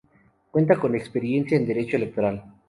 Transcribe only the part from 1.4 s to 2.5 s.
en derecho electoral.